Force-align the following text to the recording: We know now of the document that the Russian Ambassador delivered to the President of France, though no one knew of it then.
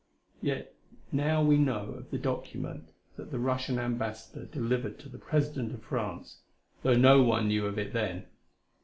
We 0.41 0.49
know 1.11 1.45
now 1.53 1.81
of 1.91 2.09
the 2.09 2.17
document 2.17 2.89
that 3.17 3.29
the 3.29 3.37
Russian 3.37 3.77
Ambassador 3.77 4.45
delivered 4.47 4.97
to 5.01 5.09
the 5.09 5.19
President 5.19 5.71
of 5.75 5.83
France, 5.83 6.39
though 6.81 6.97
no 6.97 7.21
one 7.21 7.47
knew 7.49 7.67
of 7.67 7.77
it 7.77 7.93
then. 7.93 8.25